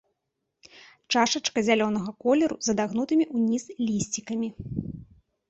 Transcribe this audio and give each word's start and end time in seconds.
Чашачка 1.15 1.59
зялёнага 1.67 2.11
колеру, 2.23 2.55
з 2.69 2.75
адагнутымі 2.75 3.29
ўніз 3.35 3.63
лісцікамі. 3.87 4.49